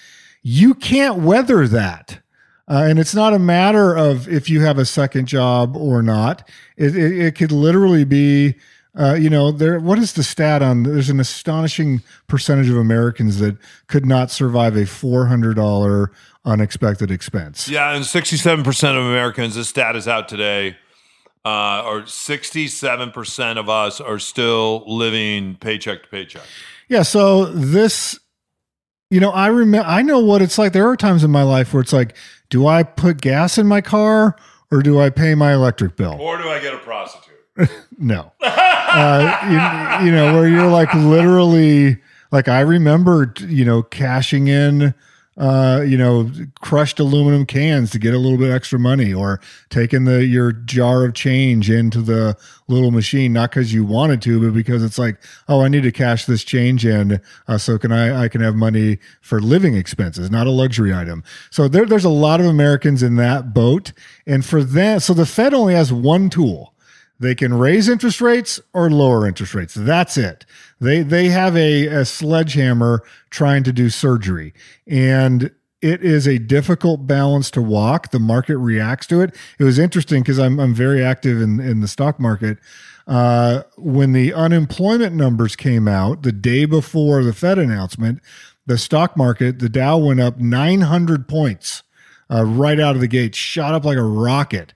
[0.44, 2.20] you can't weather that.
[2.68, 6.48] Uh, and it's not a matter of if you have a second job or not.
[6.78, 8.56] It, it, it could literally be,
[8.98, 9.80] uh, you know, there.
[9.80, 10.84] What is the stat on?
[10.84, 16.12] There's an astonishing percentage of Americans that could not survive a four hundred dollar
[16.46, 17.68] unexpected expense.
[17.68, 19.56] Yeah, and sixty-seven percent of Americans.
[19.56, 20.78] This stat is out today.
[21.44, 26.42] Uh, or sixty-seven percent of us are still living paycheck to paycheck.
[26.88, 28.20] Yeah, so this
[29.12, 30.74] you know, I remember, I know what it's like.
[30.74, 32.16] There are times in my life where it's like,
[32.50, 34.36] do I put gas in my car
[34.72, 36.18] or do I pay my electric bill?
[36.20, 37.35] Or do I get a prostitute?
[37.98, 38.32] no.
[38.42, 41.98] uh, you, you know, where you're like literally,
[42.32, 44.94] like, I remember, you know, cashing in
[45.38, 50.06] uh, you know, crushed aluminum cans to get a little bit extra money, or taking
[50.06, 52.38] the your jar of change into the
[52.70, 55.92] little machine, not because you wanted to, but because it's like, oh, I need to
[55.92, 60.32] cash this change in, uh, so can I I can have money for living expenses,
[60.32, 61.22] not a luxury item.
[61.50, 63.92] So there, there's a lot of Americans in that boat,
[64.26, 66.74] and for that, so the Fed only has one tool.
[67.20, 69.74] They can raise interest rates or lower interest rates.
[69.74, 70.46] That's it.
[70.82, 74.54] They they have a, a sledgehammer trying to do surgery.
[74.86, 75.52] And
[75.82, 78.12] it is a difficult balance to walk.
[78.12, 79.36] The market reacts to it.
[79.60, 82.58] It was interesting because I'm I'm very active in, in the stock market.
[83.08, 88.20] Uh, when the unemployment numbers came out the day before the Fed announcement,
[88.66, 91.84] the stock market, the Dow went up 900 points
[92.32, 94.74] uh, right out of the gate, shot up like a rocket.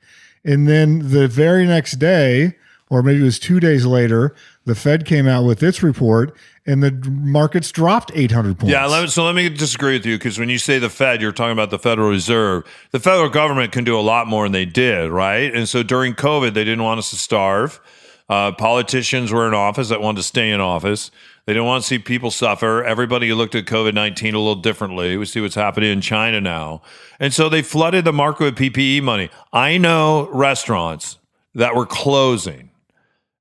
[0.50, 2.56] And then the very next day,
[2.90, 4.34] or maybe it was two days later,
[4.66, 6.36] the Fed came out with its report
[6.66, 8.72] and the markets dropped 800 points.
[8.72, 11.22] Yeah, let me, so let me disagree with you because when you say the Fed,
[11.22, 12.64] you're talking about the Federal Reserve.
[12.90, 15.54] The federal government can do a lot more than they did, right?
[15.54, 17.80] And so during COVID, they didn't want us to starve.
[18.28, 21.12] Uh, politicians were in office that wanted to stay in office.
[21.46, 22.84] They didn't want to see people suffer.
[22.84, 25.18] Everybody looked at COVID 19 a little differently.
[25.18, 26.82] We see what's happening in China now.
[27.20, 29.30] And so they flooded the market with PPP money.
[29.52, 31.18] I know restaurants
[31.56, 32.70] that were closing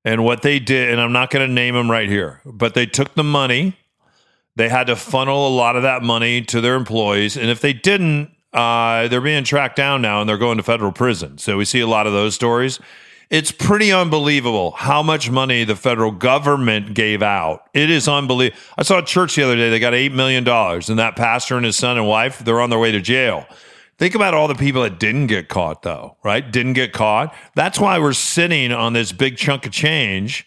[0.04, 2.86] and what they did, and I'm not going to name them right here, but they
[2.86, 3.76] took the money.
[4.56, 7.36] They had to funnel a lot of that money to their employees.
[7.36, 10.92] And if they didn't, uh, they're being tracked down now and they're going to federal
[10.92, 11.38] prison.
[11.38, 12.80] So we see a lot of those stories.
[13.30, 17.68] It's pretty unbelievable how much money the federal government gave out.
[17.74, 18.58] It is unbelievable.
[18.78, 21.66] I saw a church the other day, they got $8 million, and that pastor and
[21.66, 23.46] his son and wife, they're on their way to jail.
[23.98, 26.50] Think about all the people that didn't get caught, though, right?
[26.50, 27.34] Didn't get caught.
[27.54, 30.46] That's why we're sitting on this big chunk of change.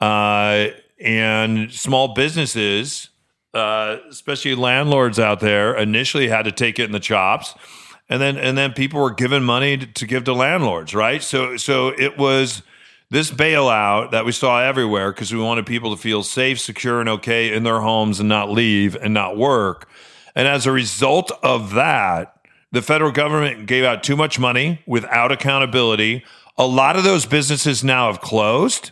[0.00, 0.68] Uh,
[1.00, 3.08] and small businesses,
[3.54, 7.54] uh, especially landlords out there, initially had to take it in the chops.
[8.08, 11.22] And then, and then people were given money to, to give to landlords, right?
[11.22, 12.62] So, so it was
[13.10, 17.08] this bailout that we saw everywhere because we wanted people to feel safe, secure, and
[17.08, 19.88] okay in their homes and not leave and not work.
[20.34, 22.36] And as a result of that,
[22.70, 26.24] the federal government gave out too much money without accountability.
[26.56, 28.90] A lot of those businesses now have closed.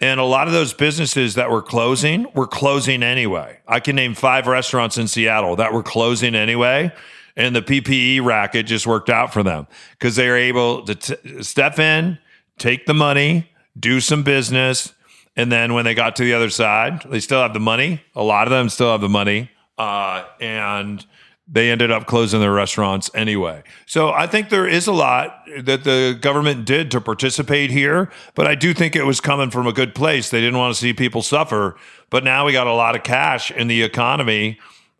[0.00, 3.60] And a lot of those businesses that were closing were closing anyway.
[3.66, 6.92] I can name five restaurants in Seattle that were closing anyway.
[7.36, 11.42] And the PPP racket just worked out for them because they were able to t-
[11.42, 12.18] step in,
[12.58, 14.94] take the money, do some business.
[15.36, 18.02] And then when they got to the other side, they still have the money.
[18.14, 19.50] A lot of them still have the money.
[19.76, 21.04] Uh, and
[21.48, 23.62] they ended up closing their restaurants anyway.
[23.86, 28.46] So I think there is a lot that the government did to participate here, but
[28.46, 30.30] I do think it was coming from a good place.
[30.30, 31.76] They didn't want to see people suffer,
[32.10, 34.58] but now we got a lot of cash in the economy,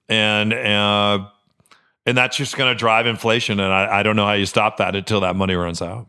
[0.09, 1.27] and uh,
[2.07, 3.61] and that's just going to drive inflation.
[3.61, 6.09] And I, I don't know how you stop that until that money runs out.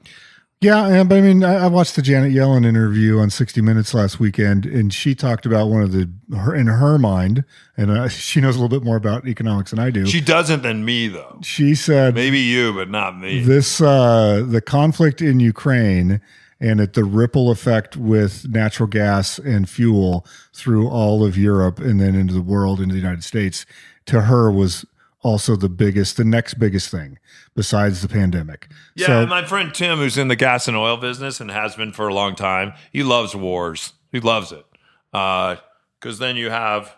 [0.60, 4.20] Yeah, and, but I mean, I, watched the Janet Yellen interview on 60 Minutes last
[4.20, 8.42] weekend, and she talked about one of the her, in her mind, and uh, she
[8.42, 10.08] knows a little bit more about economics than I do.
[10.08, 11.40] She doesn't than me though.
[11.44, 13.42] she said Maybe you, but not me.
[13.42, 16.22] this uh, the conflict in Ukraine
[16.60, 22.00] and it, the ripple effect with natural gas and fuel through all of Europe and
[22.00, 23.68] then into the world, into the United States,
[24.08, 24.86] to her was
[25.28, 27.20] also the biggest, the next biggest thing
[27.54, 28.70] besides the pandemic.
[28.96, 31.92] Yeah, so, my friend Tim, who's in the gas and oil business and has been
[31.92, 33.92] for a long time, he loves wars.
[34.10, 34.66] He loves it
[35.12, 36.96] because then you have,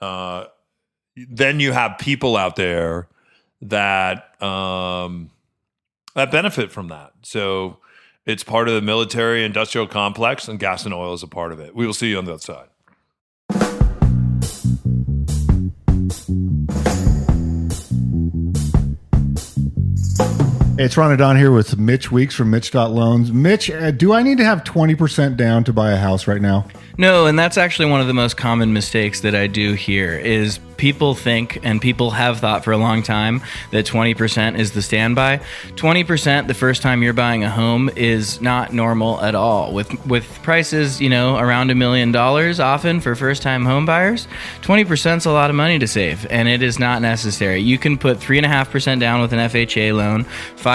[0.00, 0.46] uh,
[1.16, 3.08] then you have people out there
[3.60, 5.30] that um,
[6.14, 7.12] that benefit from that.
[7.22, 7.76] So
[8.24, 11.60] it's part of the military industrial complex, and gas and oil is a part of
[11.60, 11.74] it.
[11.76, 12.68] We will see you on the other side.
[20.82, 23.30] It's Ron Don here with Mitch Weeks from Mitch.loans.
[23.30, 26.66] Mitch, uh, do I need to have 20% down to buy a house right now?
[26.98, 30.58] No, and that's actually one of the most common mistakes that I do here is
[30.76, 33.40] people think and people have thought for a long time
[33.70, 35.40] that 20% is the standby.
[35.76, 39.72] 20% the first time you're buying a home is not normal at all.
[39.72, 44.26] With with prices, you know, around a million dollars often for first-time home buyers,
[44.62, 47.60] 20% is a lot of money to save and it is not necessary.
[47.60, 50.24] You can put 3.5% down with an FHA loan,
[50.56, 50.71] 5%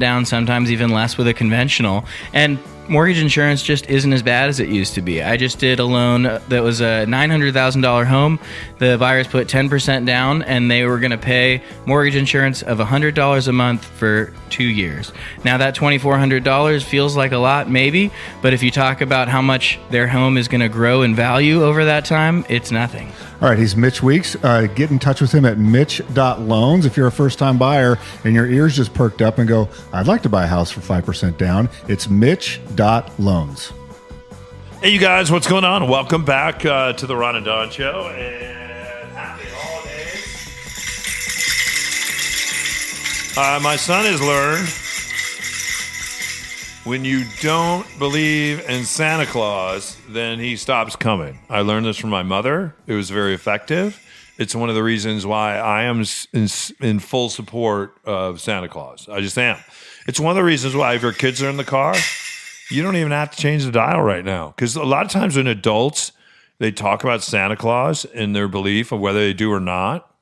[0.00, 2.58] down, sometimes even less with a conventional, and
[2.88, 5.22] mortgage insurance just isn't as bad as it used to be.
[5.22, 8.38] I just did a loan that was a $900,000 home.
[8.78, 13.48] The buyers put 10% down and they were going to pay mortgage insurance of $100
[13.48, 15.12] a month for two years.
[15.44, 18.10] Now, that $2,400 feels like a lot, maybe,
[18.42, 21.64] but if you talk about how much their home is going to grow in value
[21.64, 23.12] over that time, it's nothing.
[23.40, 24.36] All right, he's Mitch Weeks.
[24.42, 26.84] Uh, get in touch with him at Mitch.loans.
[26.84, 30.08] If you're a first time buyer and your ears just perked up and go, I'd
[30.08, 32.08] like to buy a house for 5% down, it's
[32.78, 33.72] Mitch.loans.
[34.80, 35.88] Hey, you guys, what's going on?
[35.88, 40.46] Welcome back uh, to the Ron and Don Show, and happy holidays.
[43.36, 44.68] Uh, my son has learned
[46.86, 51.40] when you don't believe in Santa Claus, then he stops coming.
[51.50, 52.76] I learned this from my mother.
[52.86, 54.00] It was very effective.
[54.38, 56.48] It's one of the reasons why I am in,
[56.80, 59.08] in full support of Santa Claus.
[59.08, 59.58] I just am.
[60.06, 61.96] It's one of the reasons why if your kids are in the car,
[62.70, 64.48] you don't even have to change the dial right now.
[64.48, 66.12] Because a lot of times when adults
[66.58, 70.12] they talk about Santa Claus and their belief of whether they do or not.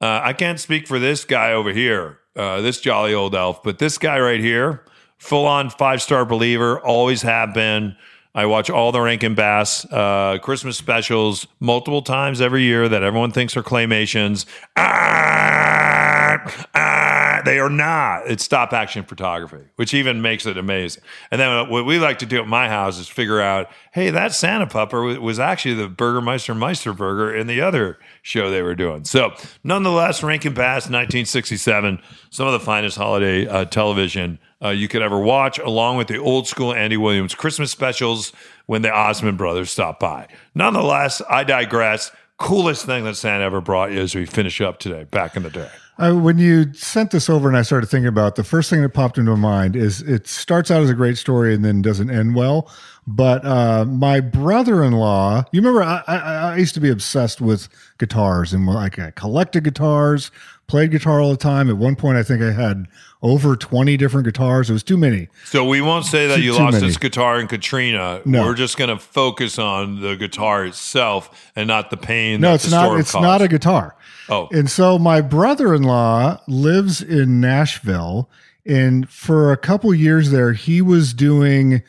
[0.00, 3.78] Uh, I can't speak for this guy over here, uh, this jolly old elf, but
[3.78, 4.84] this guy right here,
[5.18, 7.96] full on five star believer, always have been.
[8.34, 13.32] I watch all the Rankin Bass uh, Christmas specials multiple times every year that everyone
[13.32, 14.46] thinks are claymations.
[14.76, 16.38] Ah,
[16.76, 18.30] ah, they are not.
[18.30, 21.02] It's stop action photography, which even makes it amazing.
[21.32, 24.32] And then what we like to do at my house is figure out, hey, that
[24.32, 29.04] Santa pupper was actually the Burgermeister Meisterburger in the other show they were doing.
[29.04, 29.32] So,
[29.64, 35.18] nonetheless, Rankin Bass, 1967, some of the finest holiday uh, television uh, you could ever
[35.18, 38.32] watch, along with the old school Andy Williams Christmas specials
[38.66, 40.28] when the Osmond brothers stopped by.
[40.54, 42.10] Nonetheless, I digress.
[42.38, 45.50] Coolest thing that Santa ever brought you as we finish up today, back in the
[45.50, 45.70] day.
[45.98, 48.80] Uh, when you sent this over and I started thinking about it, the first thing
[48.80, 51.82] that popped into my mind is it starts out as a great story and then
[51.82, 52.70] doesn't end well.
[53.06, 58.52] But uh, my brother-in-law, you remember, I, I, I used to be obsessed with guitars
[58.52, 60.30] and like I collected guitars,
[60.66, 61.68] played guitar all the time.
[61.70, 62.86] At one point, I think I had
[63.22, 64.70] over twenty different guitars.
[64.70, 65.28] It was too many.
[65.44, 66.86] So we won't say that Too- you too lost many.
[66.86, 68.22] this guitar in Katrina.
[68.24, 68.44] No.
[68.44, 72.40] We're just going to focus on the guitar itself and not the pain.
[72.40, 72.98] No, it's not.
[72.98, 73.22] It's caused.
[73.22, 73.96] not a guitar.
[74.28, 74.48] Oh.
[74.52, 78.30] And so my brother-in-law lives in Nashville,
[78.64, 81.82] and for a couple years there, he was doing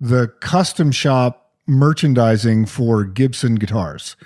[0.00, 4.16] the custom shop merchandising for Gibson guitars.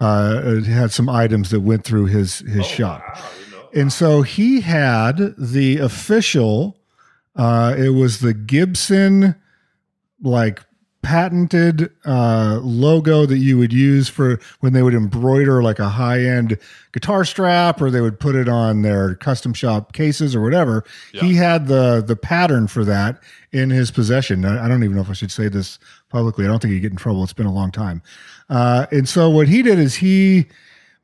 [0.00, 3.02] Uh, it had some items that went through his his shop,
[3.74, 6.76] and so he had the official.
[7.34, 9.34] Uh, it was the Gibson
[10.22, 10.60] like
[11.02, 16.20] patented uh, logo that you would use for when they would embroider like a high
[16.20, 16.58] end
[16.92, 20.84] guitar strap or they would put it on their custom shop cases or whatever.
[21.12, 24.44] He had the the pattern for that in his possession.
[24.44, 25.78] I I don't even know if I should say this
[26.08, 26.44] publicly.
[26.44, 27.22] I don't think he'd get in trouble.
[27.22, 28.02] It's been a long time.
[28.48, 30.46] Uh, and so what he did is he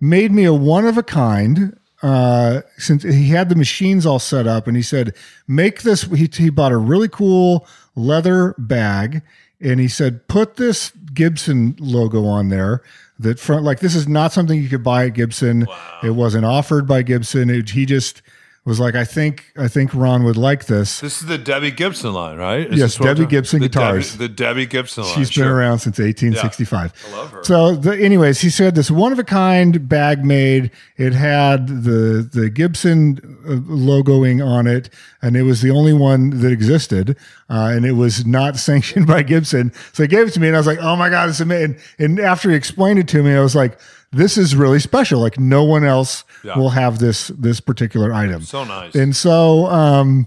[0.00, 4.46] made me a one of a kind uh since he had the machines all set
[4.46, 5.14] up and he said
[5.46, 9.22] make this he, he bought a really cool leather bag
[9.60, 12.82] and he said put this gibson logo on there
[13.18, 15.66] that front like this is not something you could buy at gibson
[16.02, 18.20] it wasn't offered by gibson it, he just
[18.64, 21.00] was like, I think I think Ron would like this.
[21.00, 22.66] This is the Debbie Gibson line, right?
[22.66, 24.12] Is Yes, Debbie Gibson the guitars.
[24.12, 25.14] Debbie, the Debbie Gibson line.
[25.14, 25.54] She's been sure.
[25.54, 26.92] around since 1865.
[27.06, 27.44] I love her.
[27.44, 30.70] So, the, anyways, he said this one of a kind bag made.
[30.96, 34.88] It had the the Gibson uh, logoing on it,
[35.20, 37.18] and it was the only one that existed.
[37.50, 39.72] Uh, and it was not sanctioned by Gibson.
[39.92, 41.76] So he gave it to me, and I was like, "Oh my god, it's amazing!"
[41.98, 43.78] And, and after he explained it to me, I was like,
[44.14, 45.20] "This is really special.
[45.20, 46.56] Like no one else Yeah.
[46.58, 48.94] will have this this particular item." So nice.
[48.94, 50.26] And so um,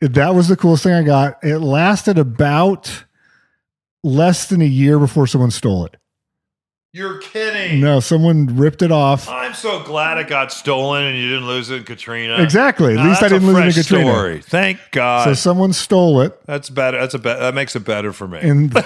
[0.00, 1.42] that was the coolest thing I got.
[1.42, 3.04] It lasted about
[4.04, 5.96] less than a year before someone stole it.
[6.94, 7.80] You're kidding.
[7.80, 9.26] No, someone ripped it off.
[9.26, 12.42] I'm so glad it got stolen and you didn't lose it in Katrina.
[12.42, 12.92] Exactly.
[12.92, 14.12] At Now, least I that's a didn't lose it in fresh Katrina.
[14.12, 14.42] Story.
[14.42, 15.24] Thank God.
[15.24, 16.98] So someone stole it, that's better.
[17.00, 18.40] That's a that makes it better for me.
[18.40, 18.82] and there-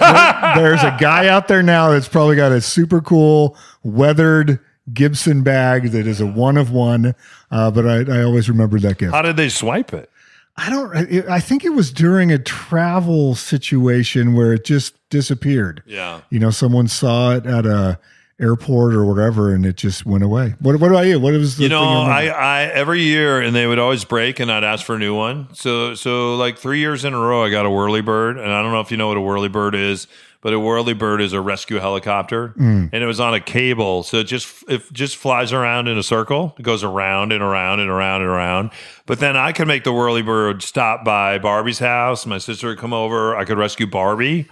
[0.55, 4.59] there's a guy out there now that's probably got a super cool weathered
[4.93, 7.13] Gibson bag that is a one of one.
[7.51, 9.11] Uh, but I, I always remembered that gift.
[9.13, 10.09] How did they swipe it?
[10.57, 10.95] I don't.
[10.95, 15.83] I I think it was during a travel situation where it just disappeared.
[15.85, 16.21] Yeah.
[16.29, 17.99] you know, someone saw it at a
[18.39, 20.55] airport or whatever, and it just went away.
[20.59, 21.19] What What about you?
[21.19, 22.03] What was the You know.
[22.03, 25.15] I, I every year and they would always break and I'd ask for a new
[25.15, 25.47] one.
[25.53, 28.37] So so like three years in a row I got a whirly bird.
[28.37, 30.07] And I don't know if you know what a whirly bird is,
[30.41, 32.49] but a whirly bird is a rescue helicopter.
[32.49, 32.89] Mm.
[32.93, 34.03] And it was on a cable.
[34.03, 36.55] So it just it just flies around in a circle.
[36.59, 38.71] It goes around and around and around and around.
[39.07, 42.25] But then I could make the whirly bird stop by Barbie's house.
[42.25, 43.35] My sister would come over.
[43.35, 44.47] I could rescue Barbie.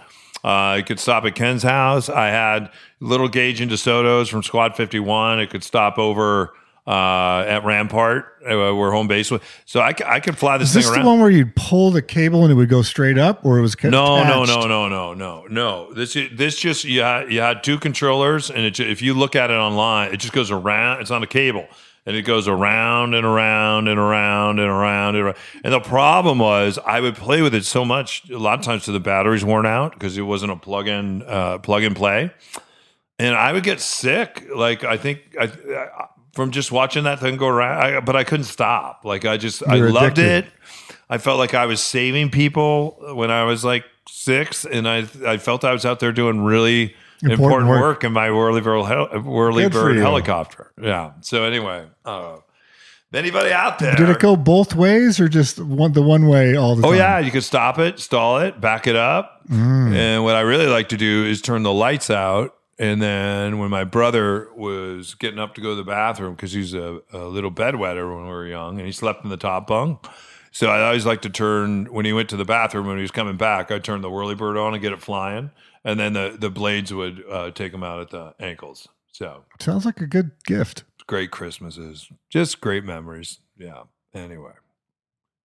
[0.46, 2.08] Uh, it could stop at Ken's house.
[2.08, 2.70] I had
[3.00, 5.40] little Gage and DeSoto's from Squad 51.
[5.40, 6.54] It could stop over
[6.86, 9.40] uh, at Rampart, uh, where home base was.
[9.64, 12.00] So I, I could fly this Is this thing the one where you'd pull the
[12.00, 15.14] cable and it would go straight up, or it was no, no, no, no, no,
[15.14, 15.92] no, no.
[15.92, 19.50] This this just you had, you had two controllers, and it, if you look at
[19.50, 21.00] it online, it just goes around.
[21.00, 21.66] It's on a cable,
[22.06, 25.36] and it goes around and around and around and around and around.
[25.64, 28.30] And the problem was, I would play with it so much.
[28.30, 31.22] A lot of times, till the batteries worn out because it wasn't a plug in
[31.22, 32.30] uh, plug and play,
[33.18, 34.46] and I would get sick.
[34.54, 35.44] Like I think I.
[35.44, 39.06] I from just watching that thing go around, I, but I couldn't stop.
[39.06, 40.52] Like I just, I You're loved addicted.
[40.52, 40.94] it.
[41.08, 45.38] I felt like I was saving people when I was like six, and I I
[45.38, 47.80] felt I was out there doing really Important important, work.
[47.80, 48.04] work.
[48.04, 50.72] in my whirly bird, hel- whirly bird helicopter.
[50.80, 51.12] Yeah.
[51.22, 52.38] So anyway, uh,
[53.14, 53.96] anybody out there?
[53.96, 56.92] Did it go both ways or just one the one way all the Oh time?
[56.92, 59.46] Oh yeah, you could stop it, stall it, back it up.
[59.48, 59.94] Mm.
[59.94, 62.54] And what I really like to do is turn the lights out.
[62.78, 66.74] And then when my brother was getting up to go to the bathroom because he's
[66.74, 70.04] a, a little bedwetter when we were young, and he slept in the top bunk.
[70.52, 73.10] So I always like to turn when he went to the bathroom when he was
[73.10, 73.70] coming back.
[73.70, 75.50] I'd turn the whirly bird on and get it flying,
[75.86, 78.88] and then the the blades would uh, take them out at the ankles.
[79.12, 80.84] So Sounds like a good gift.
[81.06, 83.38] great Christmases, just great memories.
[83.56, 83.84] Yeah.
[84.12, 84.52] Anyway,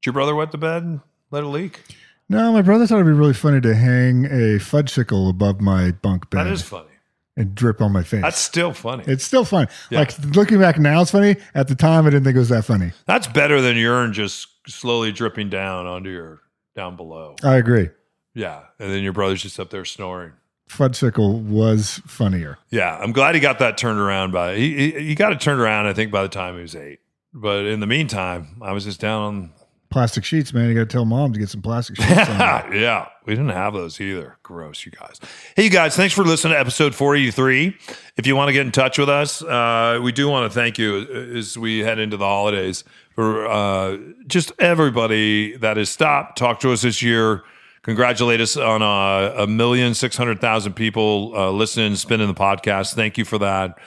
[0.01, 0.99] did your brother wet the bed and
[1.31, 1.79] let it leak?
[2.27, 6.29] No, my brother thought it'd be really funny to hang a fudgesicle above my bunk
[6.29, 6.87] bed That is funny.
[7.35, 8.21] and drip on my face.
[8.21, 9.03] That's still funny.
[9.07, 9.67] it's still fun.
[9.89, 9.99] Yeah.
[9.99, 11.35] Like looking back now, it's funny.
[11.55, 12.91] At the time, I didn't think it was that funny.
[13.05, 16.39] That's better than urine just slowly dripping down onto your
[16.75, 17.35] down below.
[17.43, 17.89] I agree.
[18.33, 20.33] Yeah, and then your brother's just up there snoring.
[20.69, 22.57] Fudgesicle was funnier.
[22.69, 25.59] Yeah, I'm glad he got that turned around by he he, he got it turned
[25.59, 25.87] around.
[25.87, 26.99] I think by the time he was eight.
[27.33, 29.53] But in the meantime, I was just down on.
[29.89, 30.69] Plastic sheets, man.
[30.69, 32.09] You got to tell mom to get some plastic sheets.
[32.15, 34.37] yeah, we didn't have those either.
[34.41, 35.19] Gross, you guys.
[35.53, 37.75] Hey, you guys, thanks for listening to episode 483.
[38.15, 40.77] If you want to get in touch with us, uh, we do want to thank
[40.77, 46.61] you as we head into the holidays for uh, just everybody that has stopped, talked
[46.61, 47.43] to us this year.
[47.83, 52.93] Congratulate us on uh, a million six hundred thousand people uh, listening, spinning the podcast.
[52.93, 53.79] Thank you for that.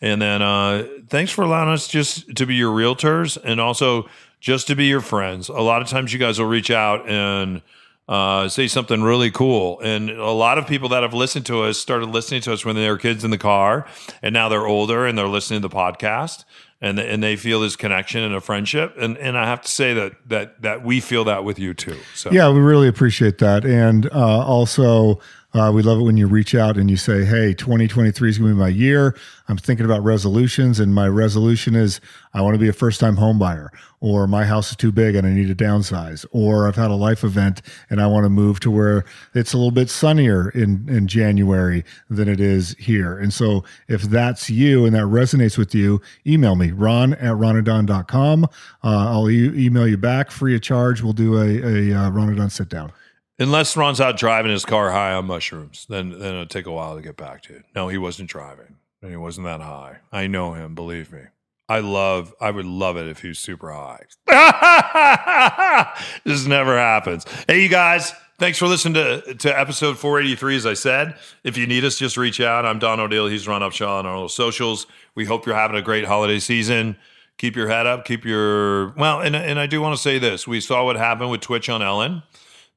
[0.00, 4.08] And then uh, thanks for allowing us just to be your realtors and also
[4.40, 5.48] just to be your friends.
[5.48, 7.62] A lot of times you guys will reach out and
[8.08, 9.78] uh, say something really cool.
[9.80, 12.74] And a lot of people that have listened to us started listening to us when
[12.74, 13.86] they were kids in the car,
[14.22, 16.44] and now they're older and they're listening to the podcast.
[16.84, 19.94] And, and they feel this connection and a friendship, and and I have to say
[19.94, 21.96] that that that we feel that with you too.
[22.16, 23.64] So Yeah, we really appreciate that.
[23.64, 25.20] And uh, also,
[25.54, 28.50] uh, we love it when you reach out and you say, hey, 2023 is going
[28.50, 29.14] to be my year.
[29.48, 32.00] I'm thinking about resolutions, and my resolution is
[32.32, 35.14] I want to be a first time home buyer, or my house is too big
[35.14, 38.30] and I need to downsize, or I've had a life event and I want to
[38.30, 43.18] move to where it's a little bit sunnier in, in January than it is here.
[43.18, 48.44] And so, if that's you and that resonates with you, email me, ron at ronadon.com.
[48.44, 48.48] Uh,
[48.82, 51.02] I'll e- email you back free of charge.
[51.02, 52.92] We'll do a, a uh, Ronadon sit down.
[53.38, 56.96] Unless Ron's out driving his car high on mushrooms, then then it'll take a while
[56.96, 57.64] to get back to it.
[57.74, 59.98] No, he wasn't driving, and he wasn't that high.
[60.12, 60.74] I know him.
[60.74, 61.22] Believe me,
[61.68, 62.34] I love.
[62.40, 64.04] I would love it if he was super high.
[66.24, 67.24] this never happens.
[67.48, 68.12] Hey, you guys.
[68.38, 70.56] Thanks for listening to, to episode 483.
[70.56, 72.66] As I said, if you need us, just reach out.
[72.66, 73.28] I'm Don O'Neill.
[73.28, 74.88] He's Ron Upshaw on all our socials.
[75.14, 76.96] We hope you're having a great holiday season.
[77.38, 78.04] Keep your head up.
[78.04, 79.20] Keep your well.
[79.20, 80.46] And and I do want to say this.
[80.46, 82.22] We saw what happened with Twitch on Ellen.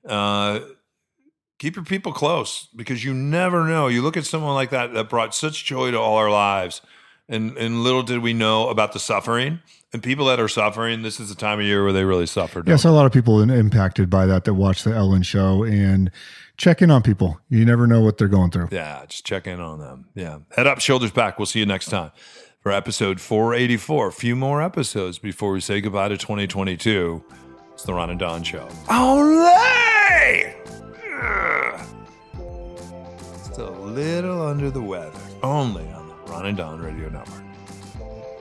[0.08, 0.60] Uh,
[1.60, 3.88] keep your people close because you never know.
[3.88, 6.82] You look at someone like that that brought such joy to all our lives,
[7.28, 9.60] and and little did we know about the suffering.
[9.94, 12.62] And people that are suffering, this is the time of year where they really suffer.
[12.68, 16.12] Yeah, so a lot of people impacted by that that watch the Ellen show and
[16.58, 17.40] check in on people.
[17.50, 18.70] You never know what they're going through.
[18.72, 20.10] Yeah, just check in on them.
[20.14, 20.40] Yeah.
[20.52, 21.40] Head up, shoulders back.
[21.40, 22.12] We'll see you next time
[22.60, 24.08] for episode 484.
[24.08, 27.24] A few more episodes before we say goodbye to 2022.
[27.74, 28.68] It's the Ron and Don Show.
[30.06, 30.54] Olay!
[31.22, 31.80] Ugh.
[33.38, 35.20] Just a little under the weather.
[35.44, 37.42] Only on the Ron and Don Radio Network.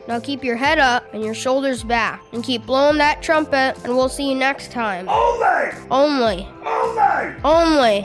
[0.07, 3.97] Now keep your head up and your shoulders back and keep blowing that trumpet, and
[3.97, 5.09] we'll see you next time.
[5.09, 5.71] Only!
[5.91, 6.49] Only!
[6.63, 8.05] Only!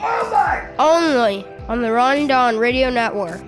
[0.78, 1.44] Only!
[1.68, 3.42] On the Ron and Don Radio Network.